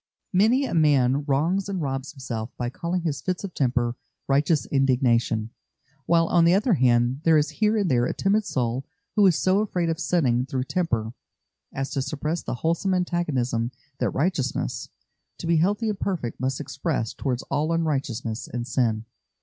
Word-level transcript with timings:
Many 0.33 0.65
a 0.65 0.73
man 0.73 1.25
wrongs 1.25 1.69
and 1.69 1.79
robs 1.79 2.11
himself 2.13 2.49
by 2.57 2.71
calling 2.71 3.03
his 3.03 3.21
fits 3.21 3.43
of 3.43 3.53
temper 3.53 3.95
"righteous 4.27 4.65
indignation;" 4.65 5.51
while, 6.07 6.25
on 6.25 6.43
the 6.43 6.55
other 6.55 6.73
hand, 6.73 7.21
there 7.23 7.37
is 7.37 7.51
here 7.61 7.77
and 7.77 7.91
there 7.91 8.07
a 8.07 8.13
timid 8.15 8.43
soul 8.43 8.83
who 9.15 9.27
is 9.27 9.35
so 9.35 9.59
afraid 9.59 9.89
of 9.91 9.99
sinning 9.99 10.47
through 10.47 10.63
temper 10.63 11.13
as 11.71 11.91
to 11.91 12.01
suppress 12.01 12.41
the 12.41 12.55
wholesome 12.65 12.95
antagonism 12.95 13.69
that 13.99 14.09
righteousness, 14.09 14.89
to 15.37 15.45
be 15.45 15.57
healthy 15.57 15.87
and 15.87 15.99
perfect, 15.99 16.39
must 16.39 16.59
express 16.59 17.13
towards 17.13 17.43
all 17.51 17.71
unrighteousness 17.71 18.47
and 18.47 18.65
sin. 18.65 19.05